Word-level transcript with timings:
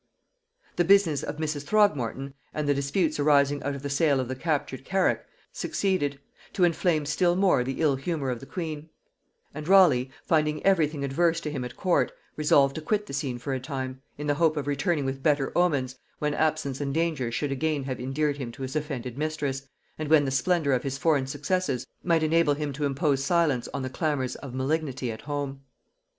]The 0.77 0.83
business 0.83 1.21
of 1.21 1.37
Mrs. 1.37 1.61
Throgmorton, 1.61 2.33
and 2.55 2.67
the 2.67 2.73
disputes 2.73 3.19
arising 3.19 3.61
out 3.61 3.75
of 3.75 3.83
the 3.83 3.89
sale 3.91 4.19
of 4.19 4.29
the 4.29 4.35
captured 4.35 4.83
carrack, 4.83 5.27
succeeded, 5.53 6.19
to 6.53 6.63
inflame 6.63 7.05
still 7.05 7.35
more 7.35 7.63
the 7.63 7.81
ill 7.81 7.97
humour 7.97 8.31
of 8.31 8.39
the 8.39 8.47
queen; 8.47 8.89
and 9.53 9.67
Raleigh, 9.67 10.09
finding 10.23 10.65
every 10.65 10.87
thing 10.87 11.03
adverse 11.03 11.39
to 11.41 11.51
him 11.51 11.63
at 11.63 11.75
court, 11.77 12.11
resolved 12.35 12.73
to 12.77 12.81
quit 12.81 13.05
the 13.05 13.13
scene 13.13 13.37
for 13.37 13.53
a 13.53 13.59
time, 13.59 14.01
in 14.17 14.25
the 14.25 14.33
hope 14.33 14.57
of 14.57 14.65
returning 14.65 15.05
with 15.05 15.21
better 15.21 15.55
omens, 15.55 15.99
when 16.17 16.33
absence 16.33 16.81
and 16.81 16.95
dangers 16.95 17.35
should 17.35 17.51
again 17.51 17.83
have 17.83 17.99
endeared 17.99 18.37
him 18.37 18.51
to 18.53 18.63
his 18.63 18.75
offended 18.75 19.19
mistress, 19.19 19.67
and 19.99 20.09
when 20.09 20.25
the 20.25 20.31
splendor 20.31 20.73
of 20.73 20.81
his 20.81 20.97
foreign 20.97 21.27
successes 21.27 21.85
might 22.03 22.23
enable 22.23 22.55
him 22.55 22.73
to 22.73 22.85
impose 22.85 23.23
silence 23.23 23.67
on 23.71 23.83
the 23.83 23.87
clamors 23.87 24.35
of 24.37 24.55
malignity 24.55 25.11
at 25.11 25.21
home. 25.21 25.61